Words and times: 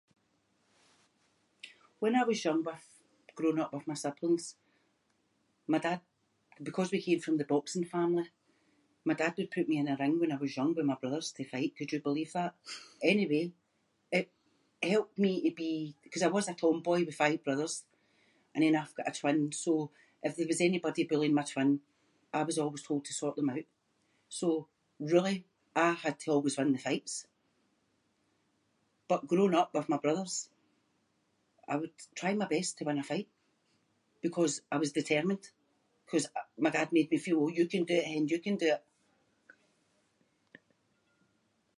When 1.99 2.15
I 2.19 2.23
was 2.29 2.39
young 2.45 2.61
with- 2.69 2.97
growing 3.37 3.59
up 3.63 3.71
with 3.73 3.87
my 3.87 3.93
siblings 4.03 4.45
my 5.73 5.77
dad- 5.85 6.01
because 6.67 6.89
we 6.93 7.01
came 7.07 7.19
from 7.25 7.37
the 7.37 7.49
boxing 7.53 7.85
family- 7.95 8.31
my 9.09 9.13
dad 9.21 9.33
would 9.37 9.51
put 9.55 9.69
me 9.69 9.77
in 9.81 9.87
a 9.87 9.95
ring 10.01 10.15
when 10.21 10.31
I 10.31 10.37
was 10.43 10.55
young 10.59 10.71
with 10.75 10.85
my 10.91 10.95
brothers 11.01 11.29
to 11.33 11.43
fight. 11.51 11.71
Could 11.75 11.91
you 11.93 12.01
believe 12.07 12.31
that? 12.37 12.53
Anyway, 13.11 13.43
it 14.17 14.25
helped 14.91 15.17
me 15.25 15.31
to 15.49 15.51
be- 15.61 15.95
'cause 16.09 16.23
I 16.23 16.27
was 16.37 16.47
a 16.49 16.55
tomboy 16.61 16.99
with 17.05 17.15
five 17.23 17.39
brothers 17.47 17.75
and 18.53 18.61
then 18.63 18.75
I've 18.79 18.95
got 18.97 19.09
a 19.11 19.15
twin, 19.19 19.41
so 19.63 19.73
if 20.25 20.31
there 20.35 20.47
was 20.51 20.61
anybody 20.67 21.03
bullying 21.11 21.33
my 21.39 21.43
twin 21.51 21.71
I 22.39 22.43
was 22.47 22.57
always 22.63 22.83
told 22.87 23.03
to 23.05 23.13
sort 23.19 23.35
them 23.35 23.49
out. 23.53 23.65
So, 24.37 24.49
really, 25.13 25.37
I 25.75 25.89
had 26.03 26.17
to 26.21 26.31
always 26.31 26.57
win 26.57 26.71
the 26.71 26.79
fights. 26.85 27.15
But 29.09 29.27
growing 29.31 29.53
up 29.61 29.73
with 29.73 29.89
my 29.93 29.97
brothers, 30.05 30.35
I 31.67 31.75
would 31.81 31.93
try 32.19 32.33
my 32.41 32.47
best 32.53 32.77
to 32.77 32.85
win 32.85 32.99
a 32.99 33.03
fight 33.03 33.27
because 34.21 34.61
I 34.71 34.77
was 34.77 34.93
determined 34.93 35.51
'cause 36.05 36.27
my 36.57 36.69
dad 36.69 36.93
made 36.93 37.11
me 37.11 37.17
feel 37.17 37.49
“you 37.59 37.67
can 37.67 37.83
do 37.83 37.95
it 38.01 38.05
hen, 38.11 38.29
you 38.29 38.39
can 38.45 38.55
do 38.55 38.73
it”. 38.77 38.85